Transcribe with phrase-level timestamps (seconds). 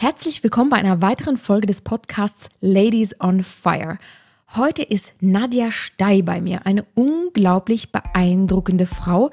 [0.00, 3.98] Herzlich willkommen bei einer weiteren Folge des Podcasts Ladies on Fire.
[4.54, 9.32] Heute ist Nadja Stey bei mir, eine unglaublich beeindruckende Frau,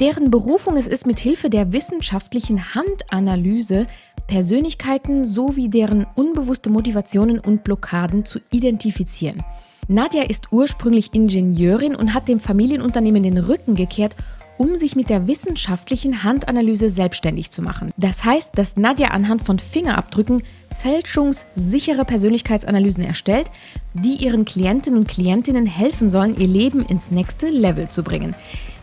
[0.00, 3.86] deren Berufung es ist, mit Hilfe der wissenschaftlichen Handanalyse
[4.26, 9.44] Persönlichkeiten sowie deren unbewusste Motivationen und Blockaden zu identifizieren.
[9.86, 14.16] Nadja ist ursprünglich Ingenieurin und hat dem Familienunternehmen den Rücken gekehrt
[14.62, 17.90] um sich mit der wissenschaftlichen Handanalyse selbstständig zu machen.
[17.96, 20.44] Das heißt, dass Nadja anhand von Fingerabdrücken
[20.78, 23.50] fälschungssichere Persönlichkeitsanalysen erstellt,
[23.92, 28.36] die ihren Klientinnen und Klientinnen helfen sollen, ihr Leben ins nächste Level zu bringen.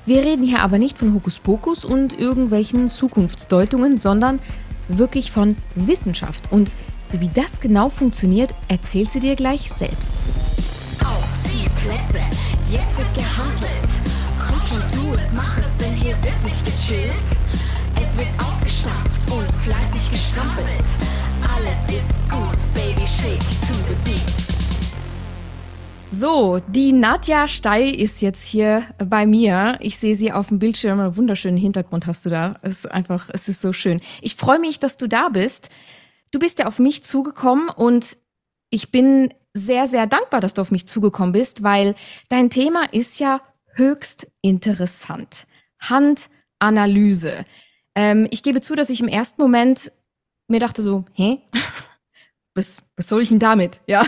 [0.05, 4.40] Wir reden hier aber nicht von Hokuspokus und irgendwelchen Zukunftsdeutungen, sondern
[4.90, 6.52] wirklich von Wissenschaft.
[6.52, 6.73] Und
[7.13, 10.27] wie das genau funktioniert, erzählt sie dir gleich selbst.
[10.99, 12.20] Auf die Plätze,
[12.70, 13.90] jetzt wird gehandelt
[14.70, 15.69] schon tu mach es, denn hier
[16.23, 17.14] wird nicht gechillt.
[17.96, 20.84] Es wird aufgestampft und fleißig gestrampelt.
[21.55, 24.50] Alles ist gut, Baby, shake to the beat.
[26.12, 29.77] So, die Nadja Stey ist jetzt hier bei mir.
[29.80, 30.99] Ich sehe sie auf dem Bildschirm.
[30.99, 32.55] Einen wunderschönen Hintergrund hast du da.
[32.62, 34.02] Es ist einfach, es ist so schön.
[34.21, 35.70] Ich freue mich, dass du da bist.
[36.32, 38.18] Du bist ja auf mich zugekommen und
[38.70, 41.96] ich bin sehr, sehr dankbar, dass du auf mich zugekommen bist, weil
[42.27, 43.41] dein Thema ist ja
[43.76, 45.48] höchst interessant.
[45.80, 47.46] Handanalyse.
[47.96, 49.91] Ähm, ich gebe zu, dass ich im ersten Moment
[50.48, 51.40] mir dachte so, hä?
[52.55, 53.80] Was, was soll ich denn damit?
[53.86, 54.04] Ja.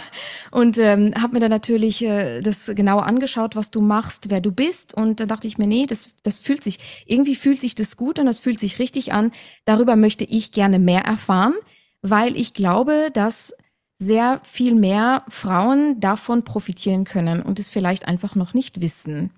[0.49, 4.51] Und ähm, habe mir dann natürlich äh, das genauer angeschaut, was du machst, wer du
[4.51, 4.93] bist.
[4.95, 8.17] Und da dachte ich mir, nee, das, das fühlt sich, irgendwie fühlt sich das gut
[8.19, 9.31] und das fühlt sich richtig an.
[9.63, 11.53] Darüber möchte ich gerne mehr erfahren,
[12.01, 13.53] weil ich glaube, dass
[13.95, 19.29] sehr viel mehr Frauen davon profitieren können und es vielleicht einfach noch nicht wissen.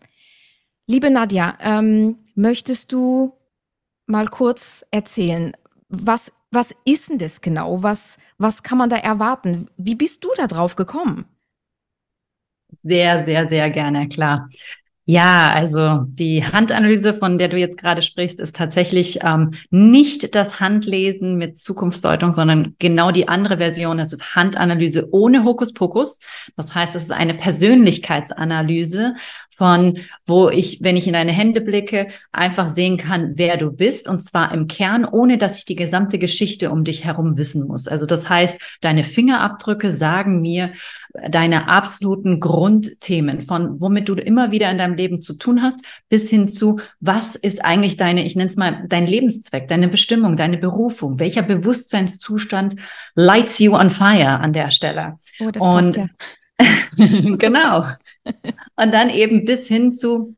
[0.85, 3.33] Liebe Nadja, ähm, möchtest du
[4.05, 5.53] mal kurz erzählen,
[5.87, 7.83] was, was ist denn das genau?
[7.83, 9.67] Was, was kann man da erwarten?
[9.77, 11.25] Wie bist du da drauf gekommen?
[12.81, 14.49] Sehr, sehr, sehr gerne, klar.
[15.05, 20.61] Ja, also die Handanalyse, von der du jetzt gerade sprichst, ist tatsächlich ähm, nicht das
[20.61, 23.97] Handlesen mit Zukunftsdeutung, sondern genau die andere Version.
[23.97, 26.19] Das ist Handanalyse ohne Hokuspokus.
[26.55, 29.15] Das heißt, es ist eine Persönlichkeitsanalyse
[29.55, 34.07] von, wo ich, wenn ich in deine Hände blicke, einfach sehen kann, wer du bist
[34.07, 37.87] und zwar im Kern, ohne dass ich die gesamte Geschichte um dich herum wissen muss.
[37.87, 40.71] Also das heißt, deine Fingerabdrücke sagen mir
[41.29, 46.29] deine absoluten Grundthemen von, womit du immer wieder in deinem Leben zu tun hast, bis
[46.29, 50.57] hin zu, was ist eigentlich deine, ich nenne es mal, dein Lebenszweck, deine Bestimmung, deine
[50.57, 52.75] Berufung, welcher Bewusstseinszustand
[53.15, 55.19] lights you on fire an der Stelle.
[55.39, 56.07] Oh, das und passt ja.
[57.37, 57.85] genau.
[58.75, 60.35] Und dann eben bis hin zu,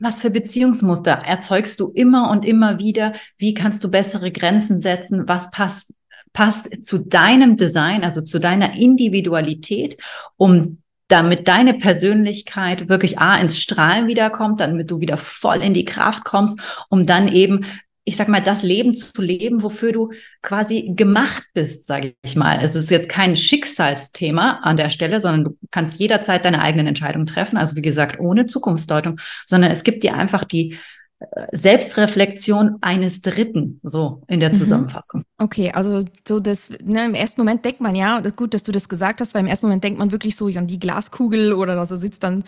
[0.00, 3.12] was für Beziehungsmuster erzeugst du immer und immer wieder?
[3.38, 5.28] Wie kannst du bessere Grenzen setzen?
[5.28, 5.94] Was passt,
[6.32, 9.96] passt zu deinem Design, also zu deiner Individualität,
[10.36, 10.78] um
[11.08, 16.24] damit deine Persönlichkeit wirklich A ins Strahlen wiederkommt, damit du wieder voll in die Kraft
[16.24, 16.58] kommst,
[16.88, 17.66] um dann eben
[18.04, 20.10] ich sag mal, das Leben zu leben, wofür du
[20.42, 22.58] quasi gemacht bist, sage ich mal.
[22.60, 27.26] Es ist jetzt kein Schicksalsthema an der Stelle, sondern du kannst jederzeit deine eigenen Entscheidungen
[27.26, 27.56] treffen.
[27.56, 30.76] Also wie gesagt, ohne Zukunftsdeutung, sondern es gibt dir einfach die
[31.20, 34.54] äh, Selbstreflexion eines Dritten, so in der mhm.
[34.54, 35.22] Zusammenfassung.
[35.38, 38.88] Okay, also so das, ne, im ersten Moment denkt man ja, gut, dass du das
[38.88, 41.94] gesagt hast, weil im ersten Moment denkt man wirklich so an die Glaskugel oder so
[41.94, 42.42] sitzt dann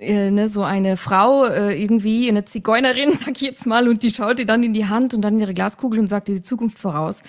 [0.00, 4.10] äh, ne, so eine Frau, äh, irgendwie eine Zigeunerin, sag ich jetzt mal, und die
[4.10, 6.42] schaut ihr dann in die Hand und dann in ihre Glaskugel und sagt ihr die
[6.42, 7.22] Zukunft voraus.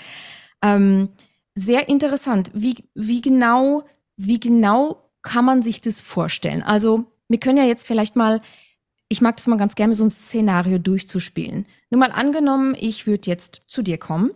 [0.62, 1.10] Ähm,
[1.54, 2.50] sehr interessant.
[2.54, 3.84] Wie, wie genau,
[4.16, 6.64] wie genau kann man sich das vorstellen?
[6.64, 8.42] Also, wir können ja jetzt vielleicht mal,
[9.10, 11.66] ich mag das mal ganz gerne, so ein Szenario durchzuspielen.
[11.90, 14.32] Nur mal angenommen, ich würde jetzt zu dir kommen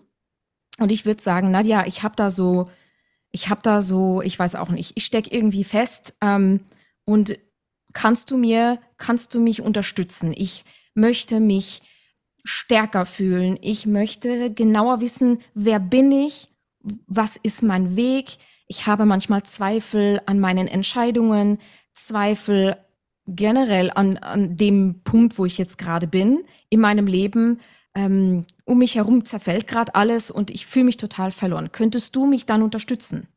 [0.80, 2.70] und ich würde sagen, Nadja, ich habe da so,
[3.32, 6.62] ich habe da so, ich weiß auch nicht, ich stecke irgendwie fest ähm,
[7.06, 7.38] und
[7.96, 10.34] kannst du mir, kannst du mich unterstützen?
[10.36, 10.64] Ich
[10.94, 11.82] möchte mich
[12.44, 13.58] stärker fühlen.
[13.62, 16.50] Ich möchte genauer wissen, wer bin ich?
[17.08, 18.38] Was ist mein Weg?
[18.68, 21.58] Ich habe manchmal Zweifel an meinen Entscheidungen,
[21.94, 22.78] Zweifel
[23.26, 27.60] generell an, an dem Punkt, wo ich jetzt gerade bin in meinem Leben.
[27.96, 31.72] Ähm, um mich herum zerfällt gerade alles und ich fühle mich total verloren.
[31.72, 33.28] Könntest du mich dann unterstützen?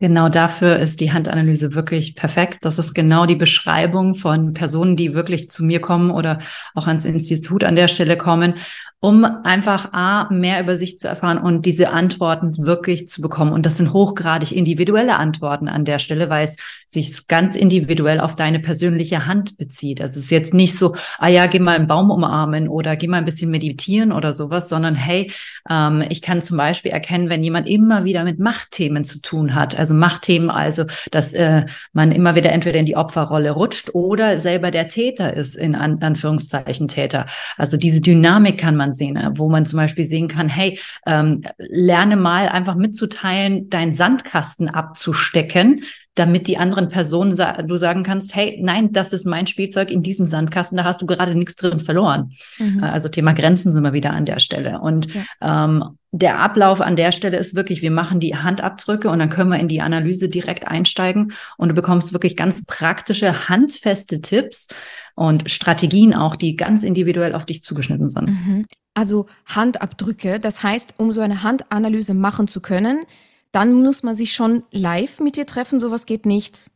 [0.00, 2.58] Genau dafür ist die Handanalyse wirklich perfekt.
[2.62, 6.38] Das ist genau die Beschreibung von Personen, die wirklich zu mir kommen oder
[6.74, 8.54] auch ans Institut an der Stelle kommen.
[9.00, 13.52] Um einfach A, mehr über sich zu erfahren und diese Antworten wirklich zu bekommen.
[13.52, 16.56] Und das sind hochgradig individuelle Antworten an der Stelle, weil es
[16.86, 20.00] sich ganz individuell auf deine persönliche Hand bezieht.
[20.00, 23.06] Also es ist jetzt nicht so, ah ja, geh mal einen Baum umarmen oder geh
[23.06, 25.30] mal ein bisschen meditieren oder sowas, sondern hey,
[25.70, 29.78] ähm, ich kann zum Beispiel erkennen, wenn jemand immer wieder mit Machtthemen zu tun hat.
[29.78, 34.72] Also Machtthemen, also dass äh, man immer wieder entweder in die Opferrolle rutscht oder selber
[34.72, 37.26] der Täter ist, in An Anführungszeichen Täter.
[37.56, 41.42] Also diese Dynamik kann man sehen, äh, wo man zum Beispiel sehen kann, hey, ähm,
[41.58, 45.82] lerne mal einfach mitzuteilen, deinen Sandkasten abzustecken,
[46.18, 47.36] damit die anderen Personen,
[47.66, 51.06] du sagen kannst, hey, nein, das ist mein Spielzeug in diesem Sandkasten, da hast du
[51.06, 52.32] gerade nichts drin verloren.
[52.58, 52.82] Mhm.
[52.82, 54.80] Äh, also Thema Grenzen sind wir wieder an der Stelle.
[54.80, 55.64] Und ja.
[55.64, 59.50] ähm, der Ablauf an der Stelle ist wirklich, wir machen die Handabdrücke und dann können
[59.50, 64.68] wir in die Analyse direkt einsteigen und du bekommst wirklich ganz praktische, handfeste Tipps
[65.14, 68.30] und Strategien auch, die ganz individuell auf dich zugeschnitten sind.
[68.30, 68.66] Mhm.
[68.94, 73.04] Also Handabdrücke, das heißt, um so eine Handanalyse machen zu können,
[73.52, 75.80] dann muss man sich schon live mit dir treffen.
[75.80, 76.70] Sowas geht nicht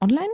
[0.00, 0.28] online?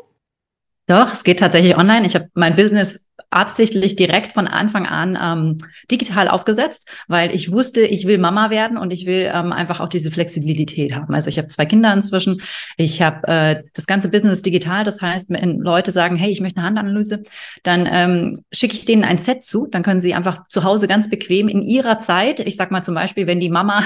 [0.87, 2.07] Doch, es geht tatsächlich online.
[2.07, 5.59] Ich habe mein Business absichtlich direkt von Anfang an ähm,
[5.91, 9.89] digital aufgesetzt, weil ich wusste, ich will Mama werden und ich will ähm, einfach auch
[9.89, 11.15] diese Flexibilität haben.
[11.15, 12.43] Also ich habe zwei Kinder inzwischen.
[12.77, 14.85] Ich habe äh, das ganze Business digital.
[14.85, 17.23] Das heißt, wenn Leute sagen, hey, ich möchte eine Handanalyse,
[17.63, 19.69] dann ähm, schicke ich denen ein Set zu.
[19.69, 22.95] Dann können sie einfach zu Hause ganz bequem in ihrer Zeit, ich sag mal zum
[22.95, 23.85] Beispiel, wenn die Mama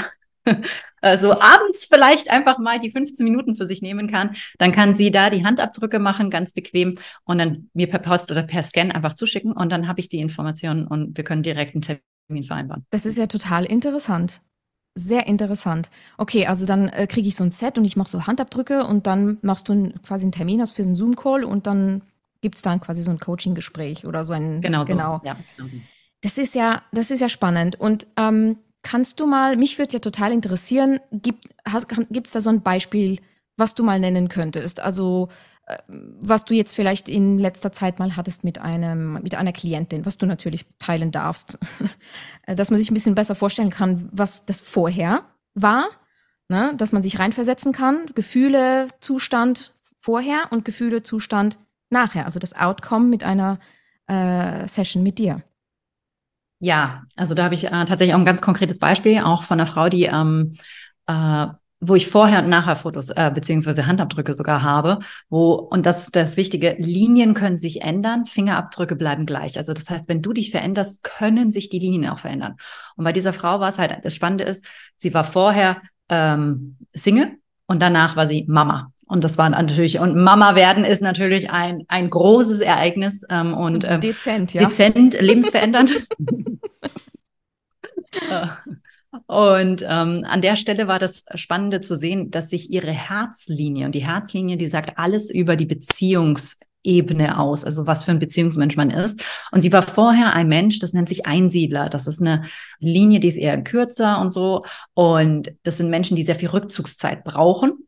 [1.01, 5.11] also abends vielleicht einfach mal die 15 Minuten für sich nehmen kann, dann kann sie
[5.11, 9.15] da die Handabdrücke machen, ganz bequem und dann mir per Post oder per Scan einfach
[9.15, 12.87] zuschicken und dann habe ich die Informationen und wir können direkt einen Termin vereinbaren.
[12.91, 14.41] Das ist ja total interessant.
[14.99, 15.91] Sehr interessant.
[16.17, 19.07] Okay, also dann äh, kriege ich so ein Set und ich mache so Handabdrücke und
[19.07, 22.01] dann machst du ein, quasi einen Termin aus für einen Zoom-Call und dann
[22.41, 24.63] gibt es dann quasi so ein Coaching-Gespräch oder so ein.
[24.63, 24.95] Genau so.
[24.95, 25.21] Genau.
[25.23, 25.77] Ja, genau so.
[26.23, 27.79] Das ist ja, das ist ja spannend.
[27.79, 28.57] Und ähm,
[28.87, 33.19] Kannst du mal, mich würde ja total interessieren, gibt es da so ein Beispiel,
[33.57, 34.79] was du mal nennen könntest?
[34.79, 35.27] Also
[35.67, 40.07] äh, was du jetzt vielleicht in letzter Zeit mal hattest mit einem, mit einer Klientin,
[40.07, 41.59] was du natürlich teilen darfst,
[42.47, 45.25] dass man sich ein bisschen besser vorstellen kann, was das vorher
[45.55, 45.89] war,
[46.49, 46.73] ne?
[46.77, 51.59] dass man sich reinversetzen kann, Gefühle, Zustand vorher und Gefühle, Zustand
[51.91, 53.59] nachher, also das Outcome mit einer
[54.07, 55.43] äh, Session mit dir.
[56.59, 59.67] Ja, also da habe ich äh, tatsächlich auch ein ganz konkretes Beispiel, auch von einer
[59.67, 60.57] Frau, die ähm,
[61.07, 61.47] äh,
[61.81, 64.99] wo ich vorher und nachher Fotos äh, beziehungsweise Handabdrücke sogar habe,
[65.29, 69.59] wo und das das Wichtige, Linien können sich ändern, Fingerabdrücke bleiben gleich.
[69.59, 72.57] Also das heißt, wenn du dich veränderst, können sich die Linien auch verändern.
[72.97, 74.67] Und bei dieser Frau war es halt, das Spannende ist,
[74.97, 77.37] sie war vorher ähm, Single
[77.67, 78.93] und danach war sie Mama.
[79.09, 83.85] Und das war natürlich, und Mama werden ist natürlich ein, ein großes Ereignis ähm, und
[83.85, 84.67] äh, dezent, ja.
[84.67, 86.07] Dezent, lebensverändernd.
[88.31, 88.47] Äh,
[89.27, 93.95] und ähm, an der Stelle war das Spannende zu sehen, dass sich ihre Herzlinie, und
[93.95, 98.91] die Herzlinie, die sagt alles über die Beziehungsebene aus, also was für ein Beziehungsmensch man
[98.91, 99.25] ist.
[99.53, 101.89] Und sie war vorher ein Mensch, das nennt sich Einsiedler.
[101.89, 102.43] Das ist eine
[102.81, 104.65] Linie, die ist eher kürzer und so.
[104.95, 107.86] Und das sind Menschen, die sehr viel Rückzugszeit brauchen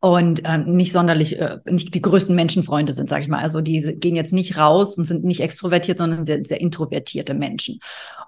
[0.00, 3.40] und ähm, nicht sonderlich, äh, nicht die größten Menschenfreunde sind, sage ich mal.
[3.40, 7.80] Also die gehen jetzt nicht raus und sind nicht extrovertiert, sondern sehr, sehr introvertierte Menschen.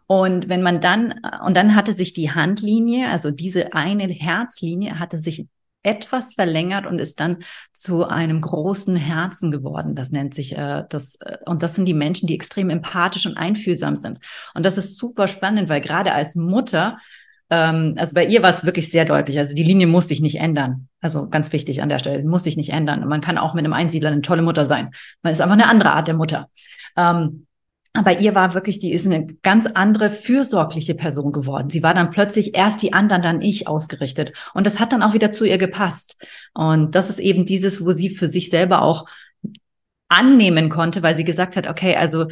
[0.07, 4.99] Und wenn man dann, äh, und dann hatte sich die Handlinie, also diese eine Herzlinie,
[4.99, 5.47] hatte sich
[5.83, 7.39] etwas verlängert und ist dann
[7.73, 9.95] zu einem großen Herzen geworden.
[9.95, 11.17] Das nennt sich äh, das.
[11.21, 14.19] Äh, und das sind die Menschen, die extrem empathisch und einfühlsam sind.
[14.55, 16.99] Und das ist super spannend, weil gerade als Mutter
[17.53, 19.39] ähm, also bei ihr war es wirklich sehr deutlich.
[19.39, 20.89] Also die Linie muss sich nicht ändern.
[21.03, 23.03] Also ganz wichtig an der Stelle, muss sich nicht ändern.
[23.03, 24.91] Und man kann auch mit einem Einsiedler eine tolle Mutter sein.
[25.23, 26.49] Man ist einfach eine andere Art der Mutter.
[26.97, 27.47] Ähm,
[27.93, 31.69] aber ihr war wirklich, die ist eine ganz andere fürsorgliche Person geworden.
[31.69, 34.33] Sie war dann plötzlich erst die anderen, dann ich ausgerichtet.
[34.55, 36.25] Und das hat dann auch wieder zu ihr gepasst.
[36.55, 39.07] Und das ist eben dieses, wo sie für sich selber auch
[40.09, 42.29] annehmen konnte, weil sie gesagt hat, okay, also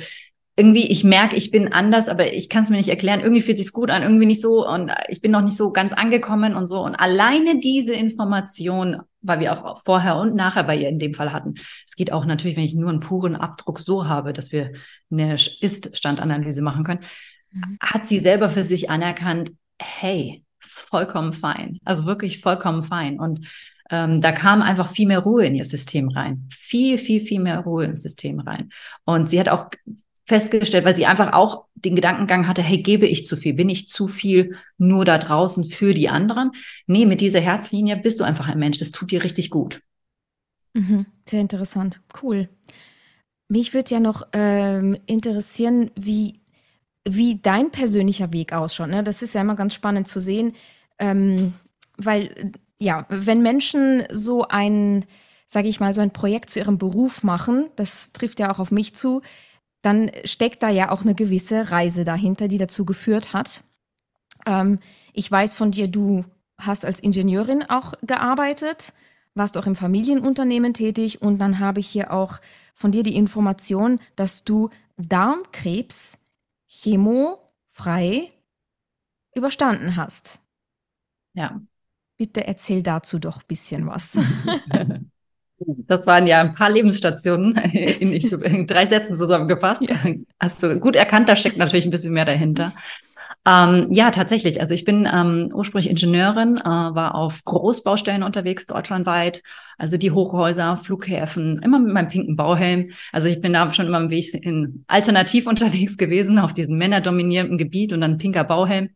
[0.61, 3.21] irgendwie, ich merke, ich bin anders, aber ich kann es mir nicht erklären.
[3.21, 5.95] Irgendwie fühlt sich gut an, irgendwie nicht so und ich bin noch nicht so ganz
[5.95, 6.85] angekommen und so.
[6.85, 11.33] Und alleine diese Information, weil wir auch vorher und nachher bei ihr in dem Fall
[11.33, 11.55] hatten.
[11.87, 14.73] Es geht auch natürlich, wenn ich nur einen puren Abdruck so habe, dass wir
[15.11, 17.01] eine Ist-Standanalyse machen können,
[17.53, 17.79] mhm.
[17.81, 21.79] hat sie selber für sich anerkannt, hey, vollkommen fein.
[21.87, 23.19] Also wirklich vollkommen fein.
[23.19, 23.49] Und
[23.91, 26.47] ähm, da kam einfach viel mehr Ruhe in ihr System rein.
[26.53, 28.69] Viel, viel, viel mehr Ruhe ins System rein.
[29.07, 29.71] Und sie hat auch
[30.31, 33.53] festgestellt, weil sie einfach auch den Gedankengang hatte, hey, gebe ich zu viel?
[33.53, 36.53] Bin ich zu viel nur da draußen für die anderen?
[36.87, 38.79] Nee, mit dieser Herzlinie bist du einfach ein Mensch.
[38.79, 39.83] Das tut dir richtig gut.
[40.75, 42.01] Mhm, sehr interessant.
[42.23, 42.49] Cool.
[43.49, 46.41] Mich würde ja noch ähm, interessieren, wie,
[47.05, 48.89] wie dein persönlicher Weg ausschaut.
[48.89, 49.03] Ne?
[49.03, 50.53] Das ist ja immer ganz spannend zu sehen,
[51.01, 51.55] ähm,
[51.97, 55.05] weil ja, wenn Menschen so ein,
[55.47, 58.71] sage ich mal, so ein Projekt zu ihrem Beruf machen, das trifft ja auch auf
[58.71, 59.23] mich zu,
[59.83, 63.63] dann steckt da ja auch eine gewisse Reise dahinter, die dazu geführt hat.
[64.47, 64.79] Ähm,
[65.13, 66.25] ich weiß von dir, du
[66.59, 68.93] hast als Ingenieurin auch gearbeitet,
[69.35, 72.41] warst auch im Familienunternehmen tätig und dann habe ich hier auch
[72.75, 76.19] von dir die Information, dass du Darmkrebs
[76.67, 78.29] chemofrei
[79.35, 80.41] überstanden hast.
[81.35, 81.61] Ja.
[82.17, 84.19] Bitte erzähl dazu doch ein bisschen was.
[85.67, 89.89] Das waren ja ein paar Lebensstationen in, in drei Sätzen zusammengefasst.
[89.89, 89.97] Ja.
[90.39, 92.73] Hast du gut erkannt, da steckt natürlich ein bisschen mehr dahinter.
[93.47, 94.61] Ähm, ja, tatsächlich.
[94.61, 99.43] Also ich bin ähm, ursprünglich Ingenieurin, äh, war auf Großbaustellen unterwegs, deutschlandweit.
[99.79, 102.93] Also die Hochhäuser, Flughäfen, immer mit meinem pinken Bauhelm.
[103.13, 107.57] Also ich bin da schon immer im Weg in alternativ unterwegs gewesen, auf diesem männerdominierten
[107.57, 108.91] Gebiet und dann pinker Bauhelm.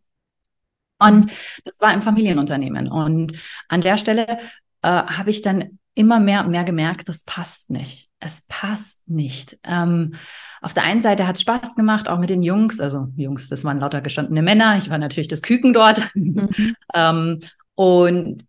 [0.99, 1.27] Und
[1.65, 2.89] das war im Familienunternehmen.
[2.89, 3.33] Und
[3.69, 4.39] an der Stelle
[4.83, 8.11] äh, habe ich dann immer mehr und mehr gemerkt, das passt nicht.
[8.19, 9.59] Es passt nicht.
[9.63, 10.15] Ähm,
[10.61, 12.81] auf der einen Seite hat es Spaß gemacht, auch mit den Jungs.
[12.81, 14.77] Also Jungs, das waren lauter gestandene Männer.
[14.77, 16.03] Ich war natürlich das Küken dort.
[16.15, 16.49] Mhm.
[16.95, 17.41] ähm,
[17.75, 18.45] und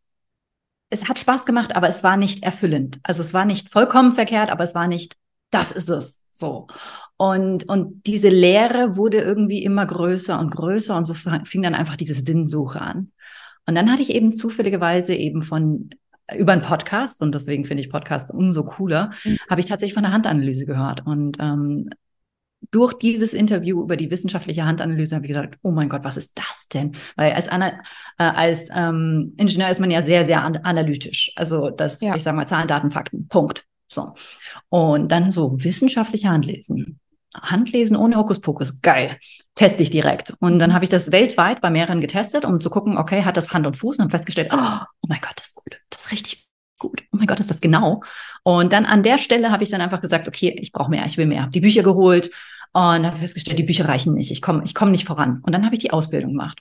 [0.89, 2.99] es hat Spaß gemacht, aber es war nicht erfüllend.
[3.03, 5.15] Also es war nicht vollkommen verkehrt, aber es war nicht,
[5.51, 6.21] das ist es.
[6.31, 6.67] So.
[7.17, 11.95] Und, und diese Lehre wurde irgendwie immer größer und größer und so fing dann einfach
[11.95, 13.11] diese Sinnsuche an.
[13.65, 15.89] Und dann hatte ich eben zufälligerweise eben von
[16.37, 19.37] über einen Podcast und deswegen finde ich Podcast umso cooler, mhm.
[19.49, 21.05] habe ich tatsächlich von der Handanalyse gehört.
[21.05, 21.89] Und ähm,
[22.71, 26.37] durch dieses Interview über die wissenschaftliche Handanalyse habe ich gedacht, oh mein Gott, was ist
[26.37, 26.93] das denn?
[27.15, 27.69] Weil als, Ana
[28.17, 31.31] äh, als ähm, Ingenieur ist man ja sehr, sehr an analytisch.
[31.35, 32.15] Also das, ja.
[32.15, 33.65] ich sage mal, Zahlen, Daten, Fakten, Punkt.
[33.87, 34.13] So.
[34.69, 36.99] Und dann so wissenschaftliche Handlesen.
[37.41, 39.17] Handlesen ohne Hokuspokus, geil,
[39.55, 40.33] teste ich direkt.
[40.39, 43.53] Und dann habe ich das weltweit bei mehreren getestet, um zu gucken, okay, hat das
[43.53, 43.97] Hand und Fuß?
[43.97, 47.03] Und habe festgestellt, oh, oh mein Gott, das ist gut, das ist richtig gut.
[47.11, 48.01] Oh mein Gott, ist das genau.
[48.43, 51.17] Und dann an der Stelle habe ich dann einfach gesagt, okay, ich brauche mehr, ich
[51.17, 51.41] will mehr.
[51.41, 52.31] Habe die Bücher geholt
[52.73, 54.31] und habe festgestellt, die Bücher reichen nicht.
[54.31, 55.41] Ich komme ich komm nicht voran.
[55.43, 56.59] Und dann habe ich die Ausbildung gemacht.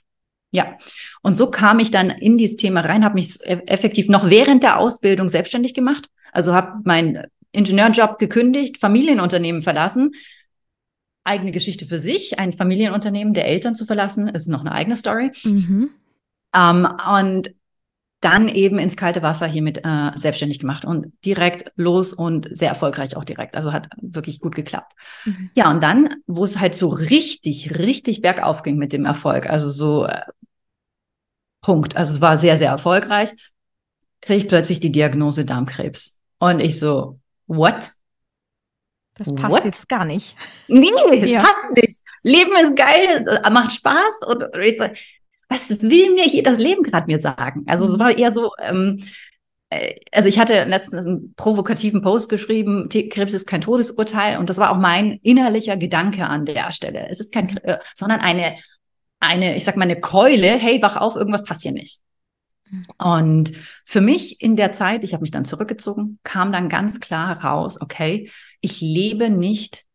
[0.51, 0.77] Ja,
[1.21, 4.79] und so kam ich dann in dieses Thema rein, habe mich effektiv noch während der
[4.79, 6.07] Ausbildung selbstständig gemacht.
[6.31, 10.13] Also habe meinen Ingenieurjob gekündigt, Familienunternehmen verlassen,
[11.25, 12.39] eigene Geschichte für sich.
[12.39, 15.31] Ein Familienunternehmen der Eltern zu verlassen, ist noch eine eigene Story.
[15.43, 15.89] Mhm.
[16.55, 17.51] Ähm, und
[18.21, 23.15] dann eben ins kalte Wasser hiermit äh, selbstständig gemacht und direkt los und sehr erfolgreich
[23.15, 23.55] auch direkt.
[23.55, 24.93] Also hat wirklich gut geklappt.
[25.25, 25.51] Mhm.
[25.55, 29.69] Ja, und dann, wo es halt so richtig, richtig bergauf ging mit dem Erfolg, also
[29.69, 30.21] so äh,
[31.61, 33.31] Punkt, also es war sehr, sehr erfolgreich,
[34.21, 36.19] kriege ich plötzlich die Diagnose Darmkrebs.
[36.39, 37.91] Und ich so, what?
[39.17, 39.65] Das passt What?
[39.65, 40.35] jetzt gar nicht.
[40.67, 40.89] Nee,
[41.21, 41.39] das ja.
[41.39, 42.03] passt nicht.
[42.23, 44.19] Leben ist geil, macht Spaß.
[44.27, 44.85] Und, so,
[45.47, 47.63] was will mir hier das Leben gerade mir sagen?
[47.67, 47.99] Also es mhm.
[47.99, 49.01] war eher so, ähm,
[49.69, 54.57] äh, also ich hatte letztens einen provokativen Post geschrieben, Krebs ist kein Todesurteil und das
[54.57, 57.07] war auch mein innerlicher Gedanke an der Stelle.
[57.09, 58.57] Es ist kein, äh, sondern eine,
[59.19, 61.99] eine, ich sag mal, eine Keule, hey, wach auf, irgendwas passiert nicht.
[62.97, 63.53] Und
[63.85, 67.79] für mich in der Zeit, ich habe mich dann zurückgezogen, kam dann ganz klar raus,
[67.79, 68.29] okay,
[68.65, 69.85] ich lebe nicht,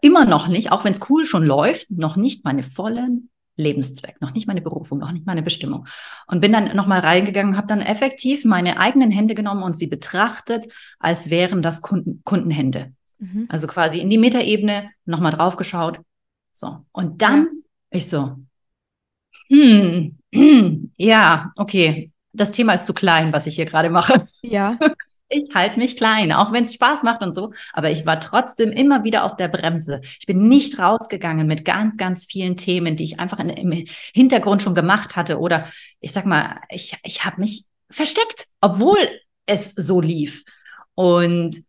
[0.00, 4.32] immer noch nicht, auch wenn es cool schon läuft, noch nicht meine vollen Lebenszweck, noch
[4.32, 5.86] nicht meine Berufung, noch nicht meine Bestimmung.
[6.26, 10.72] Und bin dann nochmal reingegangen, habe dann effektiv meine eigenen Hände genommen und sie betrachtet,
[10.98, 12.92] als wären das Kunden, Kundenhände.
[13.18, 13.46] Mhm.
[13.50, 15.98] Also quasi in die Metaebene nochmal draufgeschaut.
[16.52, 16.86] So.
[16.92, 17.48] Und dann,
[17.90, 17.98] ja.
[17.98, 18.36] ich so,
[19.48, 20.18] hm,
[20.96, 22.12] ja, okay.
[22.32, 24.28] Das Thema ist zu klein, was ich hier gerade mache.
[24.42, 24.78] Ja.
[25.28, 27.52] Ich halte mich klein, auch wenn es Spaß macht und so.
[27.72, 30.00] Aber ich war trotzdem immer wieder auf der Bremse.
[30.18, 34.62] Ich bin nicht rausgegangen mit ganz, ganz vielen Themen, die ich einfach in, im Hintergrund
[34.62, 35.38] schon gemacht hatte.
[35.38, 35.68] Oder
[36.00, 38.98] ich sag mal, ich, ich habe mich versteckt, obwohl
[39.46, 40.44] es so lief.
[40.94, 41.62] Und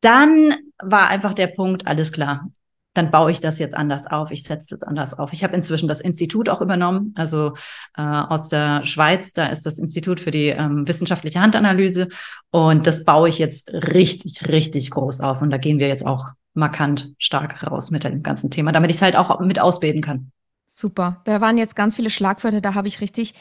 [0.00, 2.48] dann war einfach der Punkt, alles klar
[2.94, 5.32] dann baue ich das jetzt anders auf, ich setze das anders auf.
[5.32, 7.54] Ich habe inzwischen das Institut auch übernommen, also
[7.96, 12.08] äh, aus der Schweiz, da ist das Institut für die ähm, wissenschaftliche Handanalyse.
[12.50, 15.42] Und das baue ich jetzt richtig, richtig groß auf.
[15.42, 18.96] Und da gehen wir jetzt auch markant stark raus mit dem ganzen Thema, damit ich
[18.96, 20.32] es halt auch mit ausbilden kann.
[20.66, 23.34] Super, da waren jetzt ganz viele Schlagwörter, da habe ich richtig,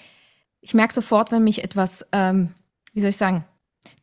[0.62, 2.52] ich merke sofort, wenn mich etwas, ähm,
[2.94, 3.46] wie soll ich sagen,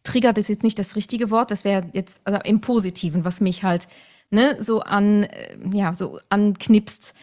[0.03, 3.65] triggert ist jetzt nicht das richtige Wort, das wäre jetzt also im Positiven, was mich
[3.65, 3.89] halt
[4.35, 7.15] ne, so an, äh, ja, so anknipst,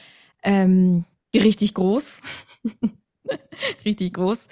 [0.44, 2.22] ähm, richtig groß.
[3.86, 4.48] richtig groß.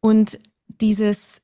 [0.00, 1.42] Und dieses,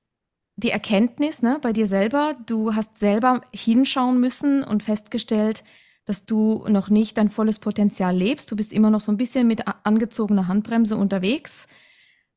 [0.56, 5.64] die Erkenntnis, ne, bei dir selber, du hast selber hinschauen müssen und festgestellt,
[6.04, 8.50] dass du noch nicht dein volles Potenzial lebst.
[8.50, 11.66] Du bist immer noch so ein bisschen mit angezogener Handbremse unterwegs.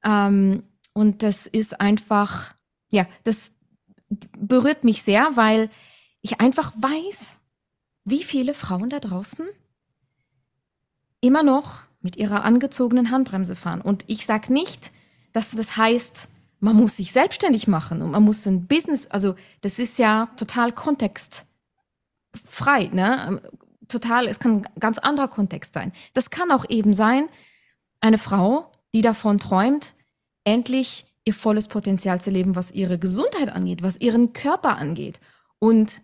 [0.04, 2.56] Ähm, und das ist einfach,
[2.92, 3.54] ja, das
[4.10, 5.70] berührt mich sehr, weil
[6.22, 7.38] ich einfach weiß,
[8.04, 9.48] wie viele Frauen da draußen
[11.22, 13.82] immer noch mit ihrer angezogenen Handbremse fahren.
[13.82, 14.92] Und ich sage nicht,
[15.34, 16.30] dass das heißt,
[16.60, 20.72] man muss sich selbstständig machen und man muss ein Business, also das ist ja total
[20.72, 21.46] kontextfrei,
[22.92, 23.42] ne?
[23.88, 25.92] Total, es kann ein ganz anderer Kontext sein.
[26.14, 27.28] Das kann auch eben sein,
[28.02, 29.96] eine Frau, die davon träumt,
[30.44, 35.20] endlich ihr volles Potenzial zu leben, was ihre Gesundheit angeht, was ihren Körper angeht.
[35.58, 36.02] Und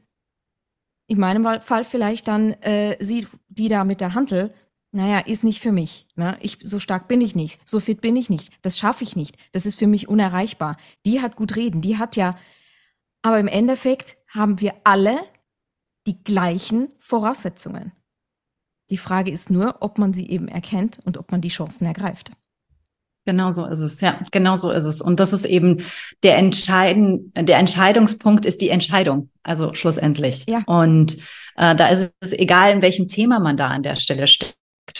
[1.07, 4.53] in meinem Fall vielleicht dann äh, sieht die da mit der Handel,
[4.91, 6.07] naja, ist nicht für mich.
[6.15, 6.37] Ne?
[6.41, 9.35] Ich, so stark bin ich nicht, so fit bin ich nicht, das schaffe ich nicht,
[9.51, 10.77] das ist für mich unerreichbar.
[11.05, 12.37] Die hat gut reden, die hat ja,
[13.21, 15.19] aber im Endeffekt haben wir alle
[16.07, 17.91] die gleichen Voraussetzungen.
[18.89, 22.31] Die Frage ist nur, ob man sie eben erkennt und ob man die Chancen ergreift.
[23.25, 25.01] Genau so ist es, ja, genau so ist es.
[25.01, 25.83] Und das ist eben
[26.21, 30.45] der Entscheiden, der Entscheidungspunkt ist die Entscheidung, also schlussendlich.
[30.47, 30.61] Ja.
[30.67, 31.17] Und
[31.55, 34.55] äh, da ist es egal, in welchem Thema man da an der Stelle steckt.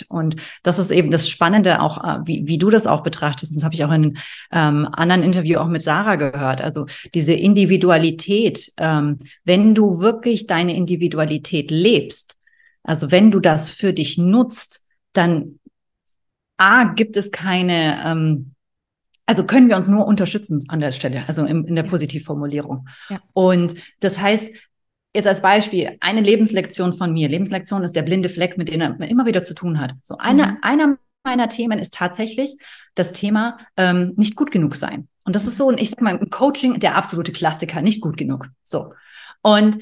[0.09, 3.55] Und das ist eben das Spannende, auch äh, wie, wie du das auch betrachtest.
[3.55, 4.17] Das habe ich auch in einem
[4.51, 6.61] ähm, anderen Interview auch mit Sarah gehört.
[6.61, 12.37] Also diese Individualität, ähm, wenn du wirklich deine Individualität lebst,
[12.81, 15.59] also wenn du das für dich nutzt, dann
[16.57, 18.53] A, gibt es keine, ähm,
[19.25, 22.87] also können wir uns nur unterstützen an der Stelle, also im, in der Positivformulierung.
[23.09, 23.19] Ja.
[23.33, 24.53] Und das heißt,
[25.13, 27.29] jetzt als Beispiel, eine Lebenslektion von mir.
[27.29, 29.93] Lebenslektion ist der blinde Fleck, mit dem man immer wieder zu tun hat.
[30.03, 30.57] So eine, mhm.
[30.61, 32.55] einer meiner Themen ist tatsächlich
[32.93, 35.07] das Thema ähm, nicht gut genug sein.
[35.23, 38.47] Und das ist so, ich sag mal, ein Coaching, der absolute Klassiker, nicht gut genug.
[38.63, 38.93] So.
[39.41, 39.79] Und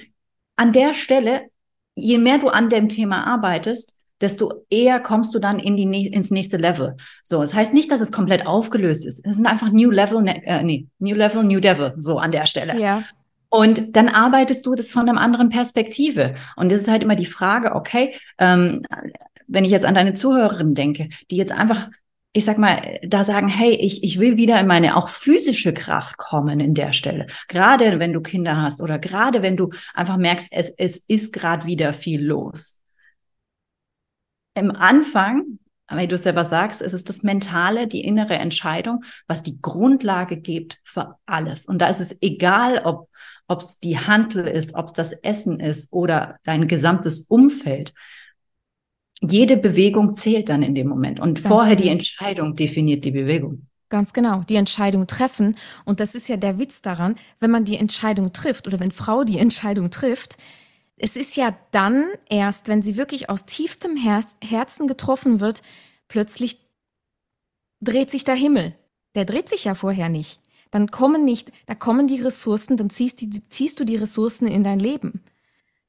[0.56, 1.48] an der Stelle,
[1.96, 6.32] je mehr du an dem Thema arbeitest, desto eher kommst du dann in die, ins
[6.32, 6.96] nächste Level.
[7.24, 9.26] So, das heißt nicht, dass es komplett aufgelöst ist.
[9.26, 12.46] Es sind einfach New Level, ne, äh, nee, New Level, New Devil, so an der
[12.46, 12.80] Stelle.
[12.80, 13.04] Ja.
[13.50, 16.36] Und dann arbeitest du das von einer anderen Perspektive.
[16.56, 18.84] Und das ist halt immer die Frage, okay, ähm,
[19.48, 21.90] wenn ich jetzt an deine Zuhörerin denke, die jetzt einfach,
[22.32, 26.18] ich sag mal, da sagen, hey, ich, ich will wieder in meine auch physische Kraft
[26.18, 27.28] kommen in der Stelle.
[27.48, 31.68] Gerade wenn du Kinder hast oder gerade wenn du einfach merkst, es, es ist gerade
[31.68, 32.80] wieder viel los
[34.56, 39.44] im Anfang, wenn du es selber sagst, ist es das Mentale, die innere Entscheidung, was
[39.44, 41.66] die Grundlage gibt für alles.
[41.66, 43.10] Und da ist es egal, ob
[43.48, 47.94] ob es die Handel ist, ob es das Essen ist oder dein gesamtes Umfeld.
[49.22, 51.20] Jede Bewegung zählt dann in dem Moment.
[51.20, 51.84] Und Ganz vorher genau.
[51.84, 53.68] die Entscheidung definiert die Bewegung.
[53.90, 55.56] Ganz genau, die Entscheidung treffen.
[55.86, 59.24] Und das ist ja der Witz daran, wenn man die Entscheidung trifft oder wenn Frau
[59.24, 60.38] die Entscheidung trifft,
[61.04, 65.62] es ist ja dann erst, wenn sie wirklich aus tiefstem Her Herzen getroffen wird,
[66.08, 66.66] plötzlich
[67.82, 68.74] dreht sich der Himmel.
[69.14, 70.40] Der dreht sich ja vorher nicht.
[70.72, 74.64] Dann kommen nicht, da kommen die Ressourcen, dann ziehst, die, ziehst du die Ressourcen in
[74.64, 75.22] dein Leben.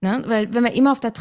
[0.00, 0.24] Ne?
[0.26, 1.12] Weil wenn wir immer auf der,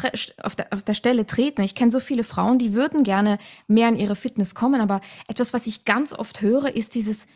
[0.41, 3.89] auf der, auf der Stelle treten, ich kenne so viele Frauen, die würden gerne mehr
[3.89, 7.27] in ihre Fitness kommen, aber etwas, was ich ganz oft höre, ist dieses,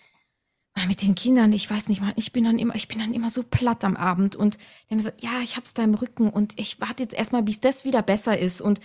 [0.85, 3.29] mit den Kindern, ich weiß nicht mal, ich bin dann immer, ich bin dann immer
[3.29, 4.57] so platt am Abend und
[4.89, 7.85] dann so, ja, ich hab's da im Rücken und ich warte jetzt erstmal, bis das
[7.85, 8.79] wieder besser ist und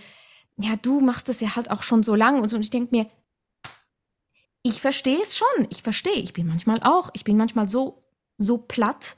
[0.57, 2.95] ja, du machst das ja halt auch schon so lang und so und ich denke
[2.95, 3.07] mir,
[4.63, 8.03] ich verstehe es schon, ich verstehe, ich bin manchmal auch, ich bin manchmal so
[8.37, 9.15] so platt,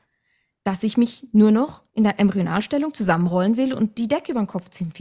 [0.64, 4.48] dass ich mich nur noch in der Embryonalstellung zusammenrollen will und die Decke über den
[4.48, 4.94] Kopf ziehen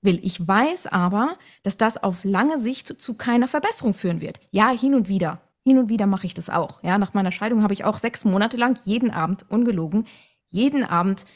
[0.00, 0.18] will.
[0.22, 4.40] Ich weiß aber, dass das auf lange Sicht zu keiner Verbesserung führen wird.
[4.50, 5.40] Ja, hin und wieder.
[5.64, 6.82] Hin und wieder mache ich das auch.
[6.82, 10.06] Ja, nach meiner Scheidung habe ich auch sechs Monate lang jeden Abend, ungelogen,
[10.48, 11.26] jeden Abend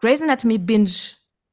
[0.00, 0.90] Grey's Anatomy Binge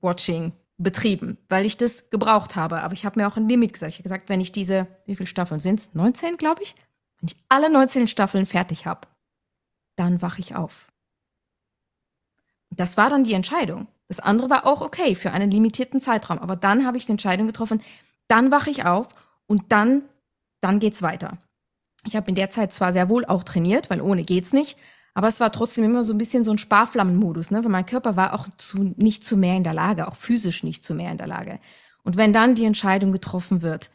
[0.01, 2.81] Watching betrieben, weil ich das gebraucht habe.
[2.81, 3.91] Aber ich habe mir auch ein Limit gesagt.
[3.91, 5.93] Ich habe gesagt, wenn ich diese, wie viele Staffeln sind es?
[5.93, 6.75] 19, glaube ich?
[7.19, 9.07] Wenn ich alle 19 Staffeln fertig habe,
[9.95, 10.91] dann wache ich auf.
[12.69, 13.87] Das war dann die Entscheidung.
[14.07, 16.39] Das andere war auch okay für einen limitierten Zeitraum.
[16.39, 17.81] Aber dann habe ich die Entscheidung getroffen,
[18.27, 19.07] dann wache ich auf
[19.47, 20.03] und dann,
[20.59, 21.37] dann geht's weiter.
[22.05, 24.77] Ich habe in der Zeit zwar sehr wohl auch trainiert, weil ohne geht's nicht,
[25.15, 27.63] aber es war trotzdem immer so ein bisschen so ein Sparflammenmodus, ne?
[27.63, 30.83] weil mein Körper war auch zu, nicht zu mehr in der Lage, auch physisch nicht
[30.83, 31.59] zu mehr in der Lage.
[32.03, 33.91] Und wenn dann die Entscheidung getroffen wird,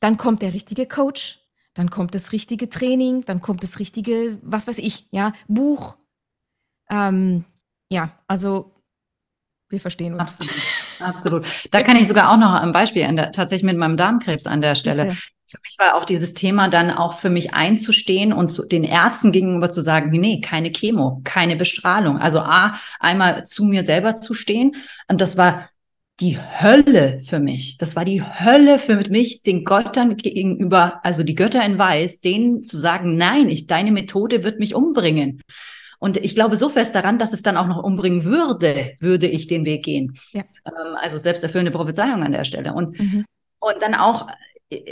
[0.00, 1.40] dann kommt der richtige Coach,
[1.72, 5.98] dann kommt das richtige Training, dann kommt das richtige, was weiß ich, ja, Buch.
[6.90, 7.44] Ähm,
[7.90, 8.74] ja, also
[9.70, 10.20] wir verstehen uns.
[10.20, 10.62] Absolut,
[11.00, 11.68] absolut.
[11.70, 14.74] Da kann ich sogar auch noch ein Beispiel der, tatsächlich mit meinem Darmkrebs an der
[14.74, 15.06] Stelle.
[15.06, 18.84] Bitte für mich war auch dieses Thema dann auch für mich einzustehen und zu, den
[18.84, 22.18] Ärzten gegenüber zu sagen, nee, keine Chemo, keine Bestrahlung.
[22.18, 24.74] Also A, einmal zu mir selber zu stehen.
[25.08, 25.68] Und das war
[26.20, 27.76] die Hölle für mich.
[27.76, 32.62] Das war die Hölle für mich, den Göttern gegenüber, also die Götter in Weiß, denen
[32.62, 35.42] zu sagen, nein, ich, deine Methode wird mich umbringen.
[35.98, 39.46] Und ich glaube so fest daran, dass es dann auch noch umbringen würde, würde ich
[39.46, 40.14] den Weg gehen.
[40.32, 40.42] Ja.
[40.66, 42.74] Ähm, also selbsterfüllende Prophezeiung an der Stelle.
[42.74, 43.24] Und, mhm.
[43.58, 44.28] und dann auch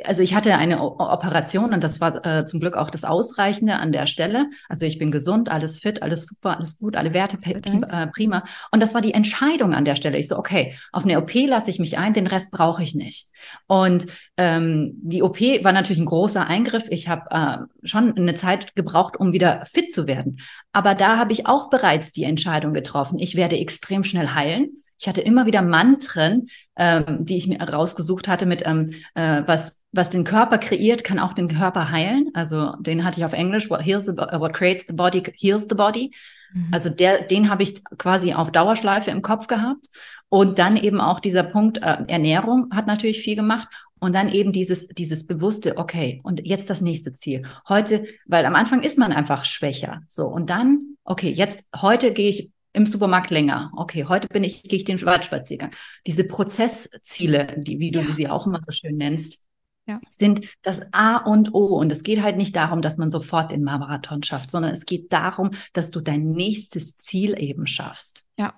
[0.04, 3.92] also ich hatte eine Operation und das war äh, zum Glück auch das Ausreichende an
[3.92, 4.46] der Stelle.
[4.68, 8.44] Also ich bin gesund, alles fit, alles super, alles gut, alle Werte äh, prima.
[8.70, 10.18] Und das war die Entscheidung an der Stelle.
[10.18, 13.28] Ich so, okay, auf eine OP lasse ich mich ein, den Rest brauche ich nicht.
[13.66, 16.84] Und ähm, die OP war natürlich ein großer Eingriff.
[16.90, 20.38] Ich habe äh, schon eine Zeit gebraucht, um wieder fit zu werden.
[20.72, 23.18] Aber da habe ich auch bereits die Entscheidung getroffen.
[23.18, 24.70] Ich werde extrem schnell heilen.
[25.02, 29.82] Ich hatte immer wieder Mantren, ähm, die ich mir rausgesucht hatte mit ähm, äh, was
[29.92, 32.30] was den Körper kreiert, kann auch den Körper heilen.
[32.32, 33.68] Also den hatte ich auf Englisch.
[33.68, 36.12] What heals the, what creates the body heals the body.
[36.54, 36.68] Mhm.
[36.70, 39.88] Also der, den habe ich quasi auf Dauerschleife im Kopf gehabt.
[40.28, 43.68] Und dann eben auch dieser Punkt äh, Ernährung hat natürlich viel gemacht.
[43.98, 47.42] Und dann eben dieses, dieses bewusste, okay, und jetzt das nächste Ziel.
[47.68, 50.00] Heute, weil am Anfang ist man einfach schwächer.
[50.06, 53.72] So, und dann, okay, jetzt, heute gehe ich im Supermarkt länger.
[53.76, 55.70] Okay, heute bin ich, gehe ich den Waldspaziergang.
[56.06, 58.04] Diese Prozessziele, die, wie du ja.
[58.04, 59.46] sie auch immer so schön nennst,
[59.86, 60.00] ja.
[60.08, 61.66] sind das A und O.
[61.78, 65.12] Und es geht halt nicht darum, dass man sofort den Marathon schafft, sondern es geht
[65.12, 68.26] darum, dass du dein nächstes Ziel eben schaffst.
[68.38, 68.54] Ja,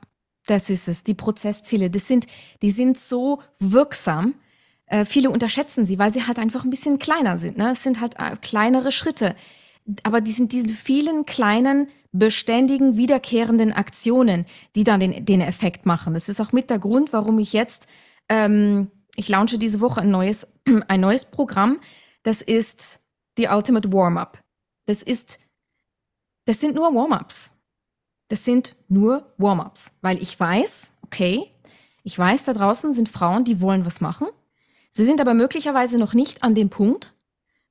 [0.47, 1.05] das ist es.
[1.05, 2.27] Die Prozessziele, das sind,
[2.63, 4.35] die sind so wirksam.
[4.87, 7.57] Äh, viele unterschätzen sie, weil sie halt einfach ein bisschen kleiner sind.
[7.57, 7.73] Ne?
[7.73, 9.35] Es sind halt äh, kleinere Schritte.
[10.03, 16.15] Aber die sind diese vielen kleinen beständigen, wiederkehrenden Aktionen, die dann den, den Effekt machen.
[16.15, 17.87] Das ist auch mit der Grund, warum ich jetzt,
[18.29, 20.47] ähm, ich launche diese Woche ein neues,
[20.89, 21.79] ein neues Programm.
[22.23, 23.01] Das ist
[23.37, 24.43] die Ultimate Warm-Up.
[24.87, 25.41] Das ist,
[26.47, 27.53] das sind nur Warm-Ups.
[28.29, 31.51] Das sind nur Warm-Ups, weil ich weiß, okay,
[32.05, 34.29] ich weiß, da draußen sind Frauen, die wollen was machen.
[34.91, 37.14] Sie sind aber möglicherweise noch nicht an dem Punkt,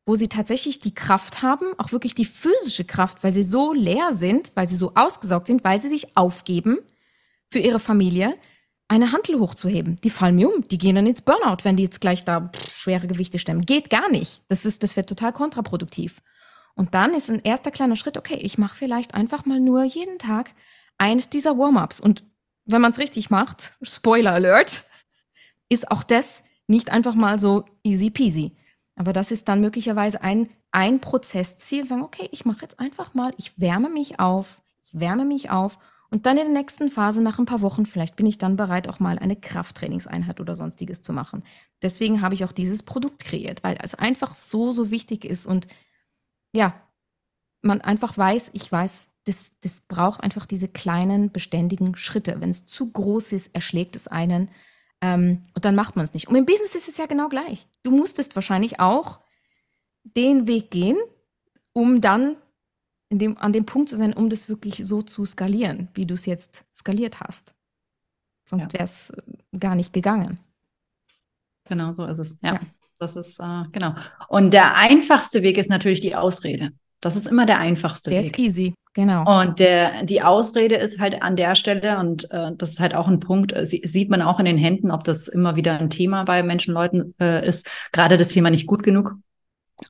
[0.05, 4.11] wo sie tatsächlich die Kraft haben, auch wirklich die physische Kraft, weil sie so leer
[4.13, 6.79] sind, weil sie so ausgesaugt sind, weil sie sich aufgeben
[7.49, 8.35] für ihre Familie,
[8.89, 9.95] eine Hantel hochzuheben.
[10.03, 13.07] Die fallen mir um, die gehen dann ins Burnout, wenn die jetzt gleich da schwere
[13.07, 13.61] Gewichte stemmen.
[13.61, 14.41] Geht gar nicht.
[14.49, 16.21] Das ist, das wird total kontraproduktiv.
[16.75, 20.19] Und dann ist ein erster kleiner Schritt, okay, ich mache vielleicht einfach mal nur jeden
[20.19, 20.51] Tag
[20.97, 21.99] eines dieser Warm-ups.
[21.99, 22.23] Und
[22.65, 24.83] wenn man es richtig macht, Spoiler Alert,
[25.69, 28.55] ist auch das nicht einfach mal so easy peasy.
[28.95, 33.33] Aber das ist dann möglicherweise ein, ein Prozessziel, sagen, okay, ich mache jetzt einfach mal,
[33.37, 35.77] ich wärme mich auf, ich wärme mich auf
[36.11, 38.87] und dann in der nächsten Phase, nach ein paar Wochen, vielleicht bin ich dann bereit,
[38.87, 41.43] auch mal eine Krafttrainingseinheit oder sonstiges zu machen.
[41.81, 45.65] Deswegen habe ich auch dieses Produkt kreiert, weil es einfach so, so wichtig ist und
[46.55, 46.79] ja,
[47.63, 52.39] man einfach weiß, ich weiß, das, das braucht einfach diese kleinen, beständigen Schritte.
[52.39, 54.49] Wenn es zu groß ist, erschlägt es einen.
[55.03, 56.29] Ähm, und dann macht man es nicht.
[56.29, 57.67] Und im Business ist es ja genau gleich.
[57.83, 59.19] Du musstest wahrscheinlich auch
[60.03, 60.97] den Weg gehen,
[61.73, 62.37] um dann
[63.11, 66.25] dem, an dem Punkt zu sein, um das wirklich so zu skalieren, wie du es
[66.25, 67.53] jetzt skaliert hast.
[68.45, 68.73] Sonst ja.
[68.73, 70.39] wäre es äh, gar nicht gegangen.
[71.65, 72.41] Genau, so ist es.
[72.41, 72.59] Ja, ja.
[72.97, 73.95] das ist, äh, genau.
[74.29, 76.71] Und der einfachste Weg ist natürlich die Ausrede.
[77.03, 78.33] Das ist immer der einfachste der Weg.
[78.33, 78.73] Der ist easy.
[78.93, 79.41] Genau.
[79.41, 83.09] Und der, die Ausrede ist halt an der Stelle, und äh, das ist halt auch
[83.09, 86.23] ein Punkt, äh, sieht man auch in den Händen, ob das immer wieder ein Thema
[86.23, 89.15] bei Menschenleuten äh, ist, gerade das Thema nicht gut genug.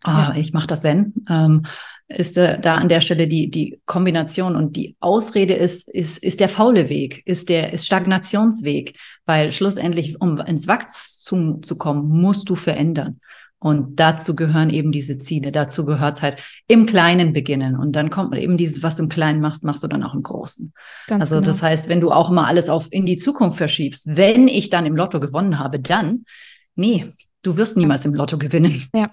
[0.01, 0.39] Ah, ja.
[0.39, 1.13] ich mache das, wenn.
[1.29, 1.63] Ähm,
[2.07, 6.39] ist äh, da an der Stelle die, die Kombination und die Ausrede ist, ist, ist
[6.39, 12.49] der faule Weg, ist der ist Stagnationsweg, weil schlussendlich, um ins Wachstum zu kommen, musst
[12.49, 13.19] du verändern.
[13.63, 15.53] Und dazu gehören eben diese Ziele.
[15.53, 17.77] Dazu gehört es halt im Kleinen beginnen.
[17.77, 20.21] Und dann kommt eben dieses, was du im Kleinen machst, machst du dann auch im
[20.21, 20.73] Großen.
[21.07, 21.47] Ganz also genau.
[21.47, 24.85] das heißt, wenn du auch immer alles auf in die Zukunft verschiebst, wenn ich dann
[24.85, 26.25] im Lotto gewonnen habe, dann,
[26.75, 27.05] nee,
[27.41, 28.85] du wirst niemals im Lotto gewinnen.
[28.93, 29.11] Ja,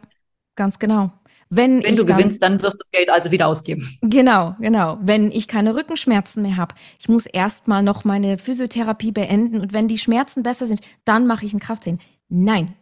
[0.57, 1.13] ganz genau.
[1.49, 3.97] Wenn, Wenn du dann, gewinnst, dann wirst du das Geld also wieder ausgeben.
[4.03, 4.99] Genau, genau.
[5.01, 9.87] Wenn ich keine Rückenschmerzen mehr habe, ich muss erstmal noch meine Physiotherapie beenden und wenn
[9.87, 12.01] die Schmerzen besser sind, dann mache ich ein Krafttraining.
[12.29, 12.75] Nein,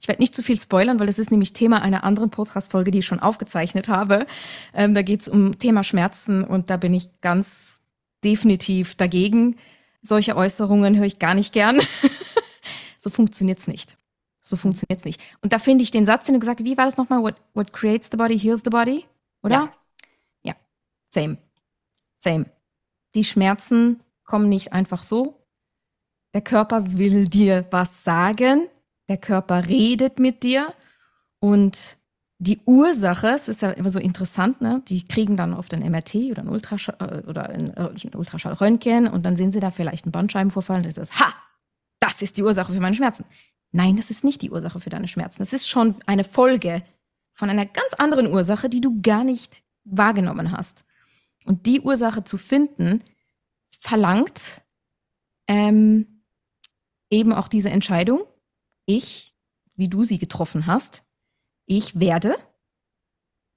[0.00, 2.98] ich werde nicht zu viel spoilern, weil das ist nämlich Thema einer anderen Podcast-Folge, die
[2.98, 4.26] ich schon aufgezeichnet habe.
[4.74, 7.82] Ähm, da geht es um Thema Schmerzen und da bin ich ganz
[8.24, 9.56] definitiv dagegen.
[10.02, 11.80] Solche Äußerungen höre ich gar nicht gern.
[12.98, 13.96] so funktioniert's nicht.
[14.40, 15.20] So funktioniert's nicht.
[15.42, 17.22] Und da finde ich den Satz, den du gesagt hast, wie war das nochmal?
[17.22, 19.04] What, what creates the body heals the body?
[19.42, 19.54] Oder?
[19.54, 19.72] Ja.
[20.42, 20.54] ja.
[21.06, 21.38] Same.
[22.14, 22.46] Same.
[23.14, 25.46] Die Schmerzen kommen nicht einfach so.
[26.34, 28.68] Der Körper will dir was sagen
[29.08, 30.72] der Körper redet mit dir
[31.38, 31.98] und
[32.38, 34.82] die Ursache, es ist ja immer so interessant, ne?
[34.88, 39.24] die kriegen dann oft ein MRT oder ein Ultraschall, äh, oder ein, äh, Ultraschallröntgen und
[39.24, 41.32] dann sehen sie da vielleicht einen Bandscheibenvorfall und das ist, ha,
[41.98, 43.26] das das ist die Ursache für meine Schmerzen.
[43.72, 45.40] Nein, das ist nicht die Ursache für deine Schmerzen.
[45.40, 46.82] Das ist schon eine Folge
[47.32, 50.86] von einer ganz anderen Ursache, die du gar nicht wahrgenommen hast.
[51.44, 53.04] Und die Ursache zu finden,
[53.68, 54.62] verlangt
[55.46, 56.22] ähm,
[57.10, 58.22] eben auch diese Entscheidung.
[58.86, 59.34] Ich,
[59.74, 61.04] wie du sie getroffen hast,
[61.66, 62.36] ich werde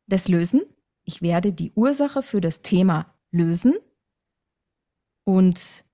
[0.07, 0.61] das lösen.
[1.03, 3.75] Ich werde die Ursache für das Thema lösen
[5.23, 5.85] und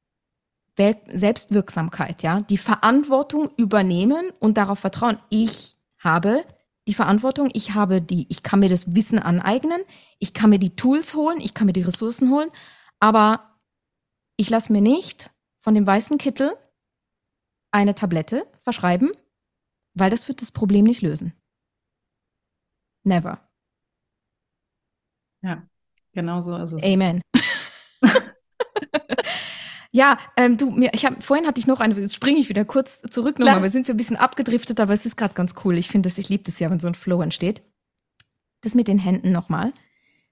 [0.77, 5.17] Selbstwirksamkeit, ja, die Verantwortung übernehmen und darauf vertrauen.
[5.29, 6.45] Ich habe
[6.87, 9.81] die Verantwortung, ich habe die, ich kann mir das Wissen aneignen,
[10.19, 12.49] ich kann mir die Tools holen, ich kann mir die Ressourcen holen,
[12.99, 13.55] aber
[14.37, 16.55] ich lasse mir nicht von dem weißen Kittel
[17.71, 19.11] eine Tablette verschreiben,
[19.95, 21.33] weil das wird das Problem nicht lösen.
[23.03, 23.39] Never.
[25.41, 25.67] Ja,
[26.11, 26.83] genau so ist es.
[26.83, 27.21] Amen.
[29.95, 32.65] Ja, ähm, du, mir, ich habe vorhin hatte ich noch eine, jetzt springe ich wieder
[32.65, 35.77] kurz zurück nochmal, wir sind wir ein bisschen abgedriftet, aber es ist gerade ganz cool.
[35.77, 37.61] Ich finde das, ich liebe das ja, wenn so ein Flow entsteht.
[38.59, 39.71] Das mit den Händen nochmal,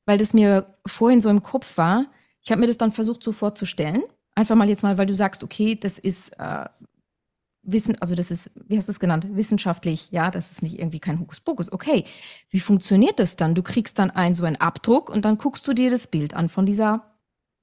[0.05, 2.07] weil das mir vorhin so im Kopf war.
[2.41, 4.03] Ich habe mir das dann versucht so vorzustellen.
[4.35, 6.65] Einfach mal jetzt mal, weil du sagst, okay, das ist äh,
[7.63, 9.25] Wissen, also das ist, wie hast du es genannt?
[9.31, 11.71] Wissenschaftlich, ja, das ist nicht irgendwie kein Hokuspokus.
[11.71, 12.03] Okay,
[12.49, 13.55] wie funktioniert das dann?
[13.55, 16.49] Du kriegst dann einen so einen Abdruck und dann guckst du dir das Bild an
[16.49, 17.13] von dieser,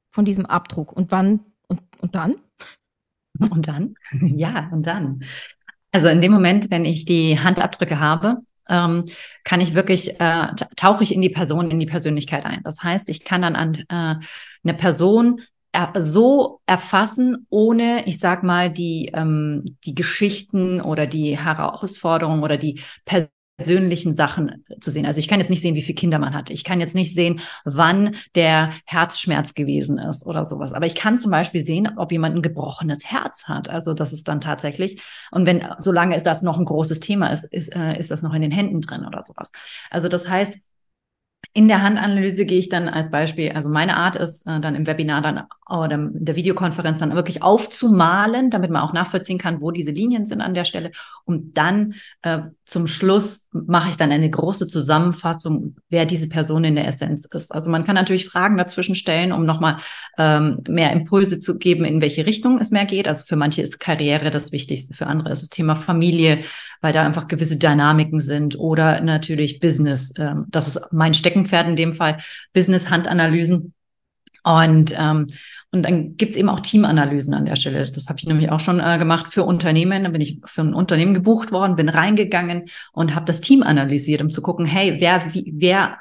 [0.08, 0.92] von diesem Abdruck.
[0.92, 2.36] Und wann und, und dann?
[3.50, 3.94] Und dann?
[4.20, 5.24] ja, und dann.
[5.92, 9.04] Also in dem Moment, wenn ich die Handabdrücke habe, ähm,
[9.44, 12.62] kann ich wirklich, äh, tauche ich in die Person, in die Persönlichkeit ein.
[12.64, 14.22] Das heißt, ich kann dann an äh,
[14.62, 15.59] eine Person er
[15.96, 22.80] so erfassen, ohne, ich sag mal, die, ähm, die Geschichten oder die Herausforderungen oder die
[23.60, 25.06] persönlichen Sachen zu sehen.
[25.06, 26.50] Also ich kann jetzt nicht sehen, wie viele Kinder man hat.
[26.50, 30.72] Ich kann jetzt nicht sehen, wann der Herzschmerz gewesen ist oder sowas.
[30.72, 33.68] Aber ich kann zum Beispiel sehen, ob jemand ein gebrochenes Herz hat.
[33.68, 37.44] Also das ist dann tatsächlich, und wenn, solange ist das noch ein großes Thema ist,
[37.44, 39.50] ist, äh, ist das noch in den Händen drin oder sowas.
[39.90, 40.58] Also das heißt,
[41.52, 44.86] in der Handanalyse gehe ich dann als Beispiel, also meine Art ist äh, dann im
[44.86, 49.70] Webinar dann oder in der Videokonferenz dann wirklich aufzumalen, damit man auch nachvollziehen kann, wo
[49.70, 50.90] diese Linien sind an der Stelle.
[51.24, 56.74] Und dann äh, zum Schluss mache ich dann eine große Zusammenfassung, wer diese Person in
[56.74, 57.52] der Essenz ist.
[57.52, 59.76] Also man kann natürlich Fragen dazwischen stellen, um nochmal
[60.18, 63.06] ähm, mehr Impulse zu geben, in welche Richtung es mehr geht.
[63.06, 66.40] Also für manche ist Karriere das Wichtigste, für andere ist das Thema Familie,
[66.80, 70.12] weil da einfach gewisse Dynamiken sind oder natürlich Business.
[70.18, 72.16] Ähm, das ist mein Steckenpferd in dem Fall,
[72.52, 73.72] Business-Handanalysen.
[74.42, 75.28] Und, ähm,
[75.70, 77.90] und dann gibt's eben auch Teamanalysen an der Stelle.
[77.90, 80.04] Das habe ich nämlich auch schon äh, gemacht für Unternehmen.
[80.04, 84.22] Da bin ich für ein Unternehmen gebucht worden, bin reingegangen und habe das Team analysiert,
[84.22, 85.98] um zu gucken, hey, wer, wie, wer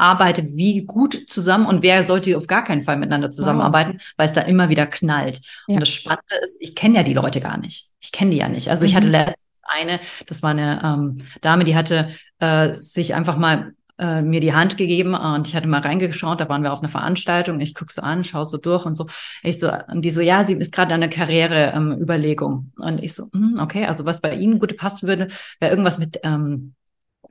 [0.00, 4.12] arbeitet wie gut zusammen und wer sollte auf gar keinen Fall miteinander zusammenarbeiten, wow.
[4.16, 5.40] weil es da immer wieder knallt.
[5.66, 5.74] Ja.
[5.74, 7.88] Und das Spannende ist, ich kenne ja die Leute gar nicht.
[8.00, 8.68] Ich kenne die ja nicht.
[8.70, 8.86] Also mhm.
[8.88, 13.74] ich hatte letztens eine, das war eine ähm, Dame, die hatte äh, sich einfach mal
[14.00, 16.88] äh, mir die Hand gegeben und ich hatte mal reingeschaut, da waren wir auf einer
[16.88, 19.06] Veranstaltung, ich gucke so an, schaue so durch und so.
[19.42, 22.72] Ich so, und die so, ja, sie ist gerade der Karriereüberlegung.
[22.78, 25.28] Ähm, und ich so, hm, okay, also was bei Ihnen gut passen würde,
[25.60, 26.74] wäre irgendwas mit ähm,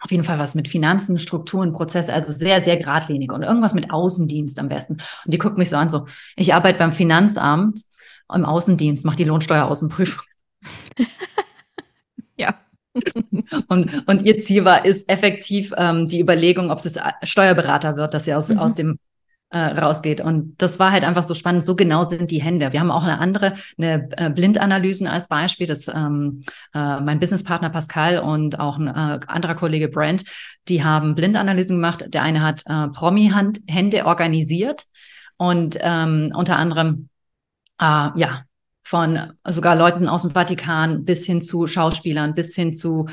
[0.02, 3.92] auf jeden Fall was mit Finanzen, Strukturen, Prozesse, also sehr, sehr geradlinig und irgendwas mit
[3.92, 4.94] Außendienst am besten.
[5.26, 6.06] Und die guckt mich so an, so,
[6.36, 7.82] ich arbeite beim Finanzamt
[8.34, 10.24] im Außendienst, mache die Lohnsteueraußenprüfung.
[12.38, 12.56] ja.
[13.68, 18.26] Und, und ihr Ziel war, ist effektiv ähm, die Überlegung, ob es Steuerberater wird, dass
[18.26, 18.60] sie aus, mhm.
[18.60, 19.00] aus dem
[19.52, 20.22] äh, rausgeht.
[20.22, 21.66] Und das war halt einfach so spannend.
[21.66, 22.72] So genau sind die Hände.
[22.72, 25.68] Wir haben auch eine andere, eine äh, Blindanalysen als Beispiel.
[25.68, 26.42] Das ähm,
[26.74, 30.24] äh, mein Businesspartner Pascal und auch ein äh, anderer Kollege Brent,
[30.68, 32.06] die haben Blindanalysen gemacht.
[32.10, 34.84] Der eine hat äh, Promi-Hände organisiert
[35.38, 37.10] und ähm, unter anderem
[37.80, 38.44] äh, ja
[38.90, 43.06] von sogar Leuten aus dem Vatikan bis hin zu Schauspielern, bis hin zu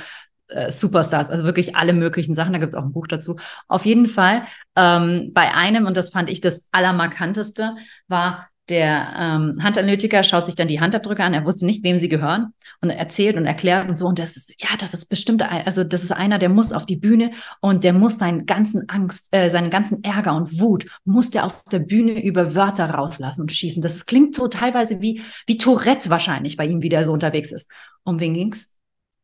[0.48, 2.54] äh, Superstars, also wirklich alle möglichen Sachen.
[2.54, 3.36] Da gibt es auch ein Buch dazu.
[3.68, 7.76] Auf jeden Fall ähm, bei einem, und das fand ich das Allermarkanteste,
[8.08, 11.34] war der ähm, Handanalytiker schaut sich dann die Handabdrücke an.
[11.34, 14.06] Er wusste nicht, wem sie gehören und erzählt und erklärt und so.
[14.06, 16.96] Und das ist, ja, das ist bestimmt, also das ist einer, der muss auf die
[16.96, 21.44] Bühne und der muss seinen ganzen Angst, äh, seinen ganzen Ärger und Wut, muss der
[21.44, 23.82] auf der Bühne über Wörter rauslassen und schießen.
[23.82, 27.70] Das klingt so teilweise wie, wie Tourette wahrscheinlich bei ihm, wie der so unterwegs ist.
[28.02, 28.76] Um wen ging's?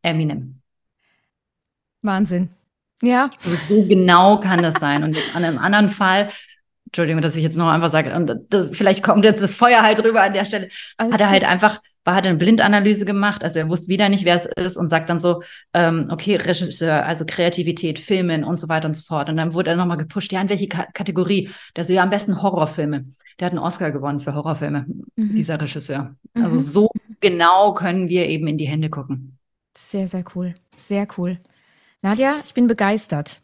[0.02, 0.60] Eminem.
[2.02, 2.50] Wahnsinn.
[3.02, 3.30] Ja.
[3.44, 5.02] Also so genau kann das sein.
[5.02, 6.30] Und an einem anderen Fall
[6.92, 10.04] Entschuldigung, dass ich jetzt noch einfach sage, und das, vielleicht kommt jetzt das Feuer halt
[10.04, 13.60] rüber an der Stelle, Alles hat er halt einfach, war, hat eine Blindanalyse gemacht, also
[13.60, 17.24] er wusste wieder nicht, wer es ist und sagt dann so, ähm, okay, Regisseur, also
[17.26, 19.30] Kreativität, Filmen und so weiter und so fort.
[19.30, 21.48] Und dann wurde er nochmal gepusht, ja, in welche K Kategorie?
[21.76, 23.06] Der so, ja, am besten Horrorfilme.
[23.40, 24.84] Der hat einen Oscar gewonnen für Horrorfilme,
[25.16, 25.34] mhm.
[25.34, 26.14] dieser Regisseur.
[26.34, 26.60] Also mhm.
[26.60, 29.38] so genau können wir eben in die Hände gucken.
[29.74, 30.52] Sehr, sehr cool.
[30.76, 31.40] Sehr cool.
[32.02, 33.40] Nadja, ich bin begeistert.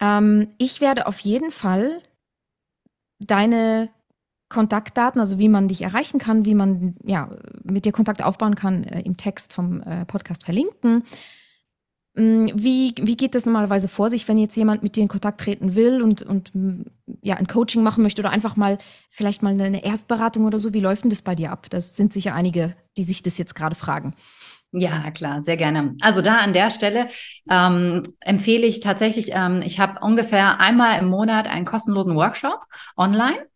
[0.00, 2.00] Ähm, ich werde auf jeden Fall
[3.20, 3.90] deine
[4.48, 7.30] Kontaktdaten, also wie man dich erreichen kann, wie man ja,
[7.62, 11.04] mit dir Kontakt aufbauen kann, äh, im Text vom äh, Podcast verlinken.
[12.14, 15.40] Mm, wie, wie geht das normalerweise vor sich, wenn jetzt jemand mit dir in Kontakt
[15.40, 16.82] treten will und, und mm,
[17.22, 18.78] ja, ein Coaching machen möchte oder einfach mal
[19.10, 20.72] vielleicht mal eine Erstberatung oder so?
[20.72, 21.68] Wie läuft denn das bei dir ab?
[21.70, 24.12] Das sind sicher einige, die sich das jetzt gerade fragen.
[24.72, 25.96] Ja, klar, sehr gerne.
[26.00, 27.08] Also da an der Stelle
[27.50, 32.60] ähm, empfehle ich tatsächlich, ähm, ich habe ungefähr einmal im Monat einen kostenlosen Workshop
[32.96, 33.46] online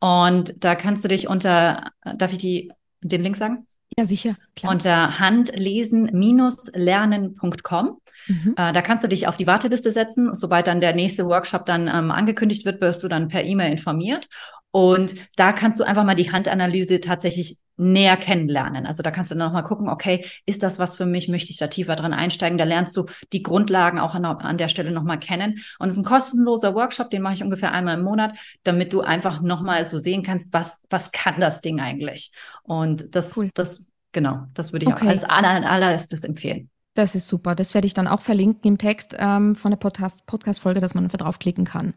[0.00, 2.72] und da kannst du dich unter, darf ich die,
[3.02, 3.66] den Link sagen?
[3.98, 4.36] Ja, sicher.
[4.56, 4.72] Klar.
[4.72, 7.98] Unter handlesen-lernen.com.
[8.26, 8.54] Mhm.
[8.56, 10.34] Äh, da kannst du dich auf die Warteliste setzen.
[10.34, 14.28] Sobald dann der nächste Workshop dann ähm, angekündigt wird, wirst du dann per E-Mail informiert.
[14.74, 18.86] Und da kannst du einfach mal die Handanalyse tatsächlich näher kennenlernen.
[18.86, 21.28] Also da kannst du dann nochmal gucken, okay, ist das was für mich?
[21.28, 22.58] Möchte ich da tiefer dran einsteigen?
[22.58, 25.60] Da lernst du die Grundlagen auch an, an der Stelle nochmal kennen.
[25.78, 29.00] Und es ist ein kostenloser Workshop, den mache ich ungefähr einmal im Monat, damit du
[29.00, 32.32] einfach nochmal so sehen kannst, was, was kann das Ding eigentlich?
[32.64, 33.50] Und das, cool.
[33.54, 35.04] das, genau, das würde ich okay.
[35.04, 36.68] auch als aller, allererstes empfehlen.
[36.94, 37.54] Das ist super.
[37.54, 41.06] Das werde ich dann auch verlinken im Text ähm, von der Podcast-Folge, Podcast dass man
[41.06, 41.94] draufklicken kann,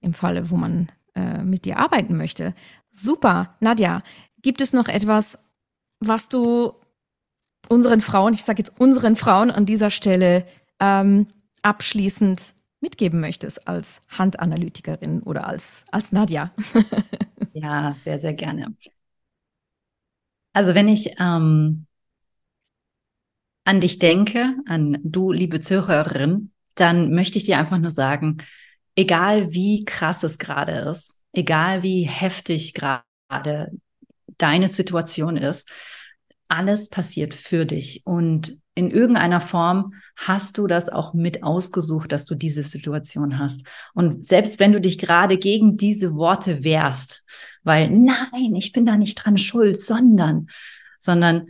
[0.00, 2.54] im Falle, wo man äh, mit dir arbeiten möchte.
[2.90, 4.02] Super, Nadja.
[4.42, 5.38] Gibt es noch etwas,
[6.00, 6.74] was du
[7.68, 10.44] unseren Frauen, ich sage jetzt unseren Frauen an dieser Stelle
[10.80, 11.26] ähm,
[11.62, 16.52] abschließend mitgeben möchtest als Handanalytikerin oder als, als Nadja?
[17.54, 18.74] ja, sehr, sehr gerne.
[20.52, 21.86] Also wenn ich ähm,
[23.64, 28.38] an dich denke, an du, liebe Zuhörerin, dann möchte ich dir einfach nur sagen,
[28.96, 33.72] egal wie krass es gerade ist, egal wie heftig gerade
[34.38, 35.70] deine Situation ist,
[36.48, 42.24] alles passiert für dich und in irgendeiner Form hast du das auch mit ausgesucht, dass
[42.24, 43.66] du diese Situation hast.
[43.94, 47.24] Und selbst wenn du dich gerade gegen diese Worte wehrst,
[47.62, 50.48] weil nein, ich bin da nicht dran schuld, sondern,
[50.98, 51.48] sondern,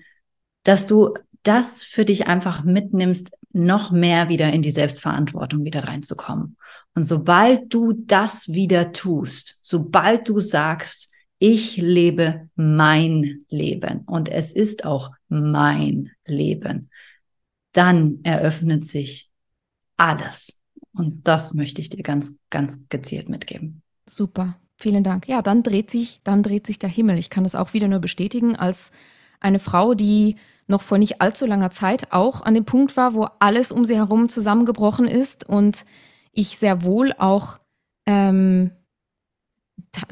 [0.64, 6.56] dass du das für dich einfach mitnimmst, noch mehr wieder in die Selbstverantwortung wieder reinzukommen.
[6.94, 14.52] Und sobald du das wieder tust, sobald du sagst, ich lebe mein Leben und es
[14.52, 16.90] ist auch mein Leben,
[17.72, 19.30] dann eröffnet sich
[19.96, 20.60] alles.
[20.94, 23.82] Und das möchte ich dir ganz, ganz gezielt mitgeben.
[24.06, 24.56] Super.
[24.76, 25.28] Vielen Dank.
[25.28, 27.18] Ja, dann dreht sich, dann dreht sich der Himmel.
[27.18, 28.90] Ich kann das auch wieder nur bestätigen als
[29.40, 33.26] eine Frau, die noch vor nicht allzu langer Zeit auch an dem Punkt war, wo
[33.38, 35.84] alles um sie herum zusammengebrochen ist und
[36.34, 37.58] ich sehr wohl auch
[38.06, 38.70] ähm,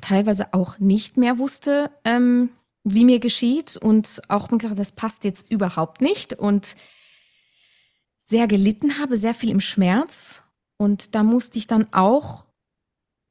[0.01, 2.51] teilweise auch nicht mehr wusste, ähm,
[2.85, 6.75] wie mir geschieht und auch mir gedacht, das passt jetzt überhaupt nicht und
[8.19, 10.43] sehr gelitten habe, sehr viel im Schmerz
[10.79, 12.47] und da musste ich dann auch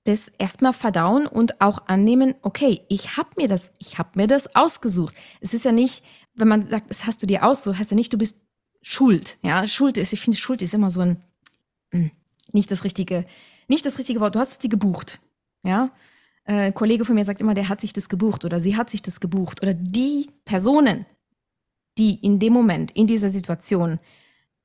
[0.03, 4.55] das erstmal verdauen und auch annehmen, okay, ich habe mir das, ich habe mir das
[4.55, 5.15] ausgesucht.
[5.41, 8.11] Es ist ja nicht, wenn man sagt, das hast du dir ausgesucht, heißt ja nicht,
[8.11, 8.37] du bist
[8.81, 9.37] schuld.
[9.43, 11.23] Ja, Schuld ist, ich finde, Schuld ist immer so ein,
[11.91, 12.11] hm,
[12.53, 13.25] nicht das richtige,
[13.67, 14.35] nicht das richtige Wort.
[14.35, 15.19] Du hast es dir gebucht.
[15.63, 15.91] Ja,
[16.45, 18.89] äh, ein Kollege von mir sagt immer, der hat sich das gebucht oder sie hat
[18.89, 21.05] sich das gebucht oder die Personen,
[21.97, 23.99] die in dem Moment, in dieser Situation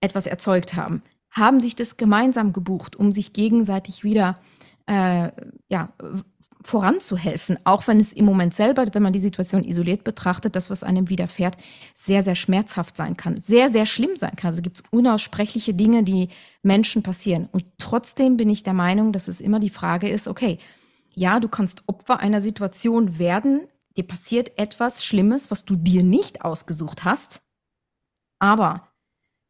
[0.01, 4.39] etwas erzeugt haben, haben sich das gemeinsam gebucht, um sich gegenseitig wieder
[4.87, 5.31] äh,
[5.69, 5.93] ja,
[6.67, 10.83] voranzuhelfen, auch wenn es im Moment selber, wenn man die Situation isoliert betrachtet, das, was
[10.83, 11.57] einem widerfährt,
[11.95, 14.51] sehr, sehr schmerzhaft sein kann, sehr, sehr schlimm sein kann.
[14.51, 16.29] Also gibt es unaussprechliche Dinge, die
[16.63, 17.49] Menschen passieren.
[17.53, 20.59] Und trotzdem bin ich der Meinung, dass es immer die Frage ist, okay,
[21.15, 26.45] ja, du kannst Opfer einer Situation werden, dir passiert etwas Schlimmes, was du dir nicht
[26.45, 27.43] ausgesucht hast,
[28.39, 28.89] aber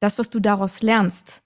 [0.00, 1.42] das, was du daraus lernst,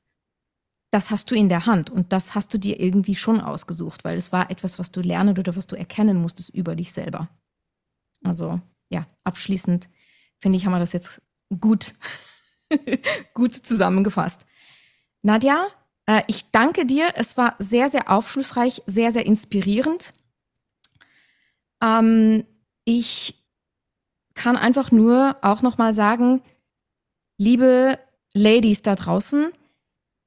[0.91, 4.19] das hast du in der Hand und das hast du dir irgendwie schon ausgesucht, weil
[4.19, 7.29] es war etwas, was du lernen oder was du erkennen musstest über dich selber.
[8.25, 9.89] Also ja, abschließend
[10.39, 11.23] finde ich, haben wir das jetzt
[11.61, 11.95] gut,
[13.35, 14.47] gut zusammengefasst.
[15.23, 15.69] Nadja,
[16.07, 17.13] äh, ich danke dir.
[17.15, 20.13] Es war sehr, sehr aufschlussreich, sehr, sehr inspirierend.
[21.83, 22.45] Ähm,
[22.85, 23.47] ich
[24.35, 26.43] kann einfach nur auch noch mal sagen,
[27.37, 27.99] liebe
[28.33, 29.53] Ladies da draußen,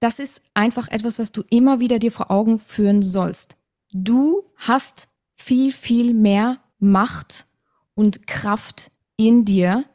[0.03, 3.55] das ist einfach etwas, was du immer wieder dir vor Augen führen sollst.
[3.93, 7.47] Du hast viel, viel mehr Macht
[7.95, 9.85] und Kraft in dir,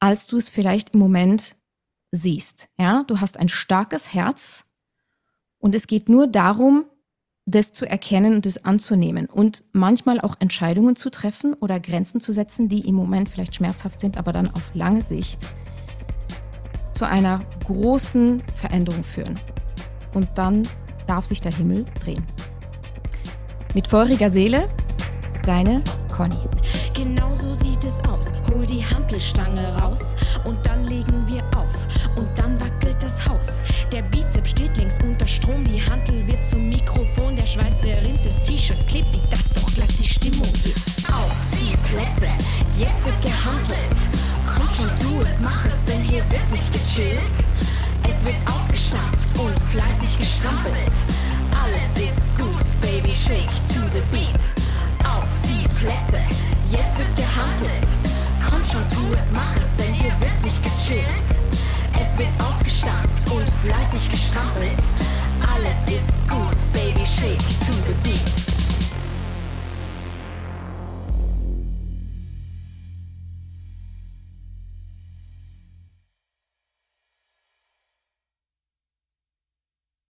[0.00, 1.56] als du es vielleicht im Moment
[2.12, 2.70] siehst.
[2.78, 4.64] Ja, du hast ein starkes Herz
[5.58, 6.86] und es geht nur darum,
[7.44, 12.32] das zu erkennen und das anzunehmen und manchmal auch Entscheidungen zu treffen oder Grenzen zu
[12.32, 15.40] setzen, die im Moment vielleicht schmerzhaft sind, aber dann auf lange Sicht
[17.02, 19.36] zu einer großen Veränderung führen.
[20.14, 20.62] Und dann
[21.08, 22.24] darf sich der Himmel drehen.
[23.74, 24.68] Mit feuriger Seele,
[25.44, 25.82] deine
[26.16, 26.36] Conny.
[26.94, 28.26] Genau so sieht es aus.
[28.54, 31.74] Hol die Hantelstange raus und dann legen wir auf
[32.14, 33.64] und dann wackelt das Haus.
[33.90, 38.24] Der Bizeps steht links unter Strom, die Hantel wird zum Mikrofon, der Schweiß, der rinnt,
[38.24, 40.52] das T-Shirt klebt, wie das doch glatt die Stimmung.
[41.08, 42.30] Auf die Plätze,
[42.78, 44.11] jetzt wird gehandelt
[44.54, 47.32] komm schon, tu es mach es, denn hier wird nicht gechillt.
[48.08, 50.92] Es wird aufgestampft und fleißig gestrampelt.
[51.62, 54.40] Alles ist gut, Baby, shake to the beat.
[55.04, 56.20] Auf die Plätze,
[56.70, 57.86] jetzt wird gehandelt.
[58.48, 61.24] Komm schon, tu es, mach es, denn hier wird nicht gechillt.
[61.94, 64.81] Es wird aufgestampft und fleißig gestrampelt.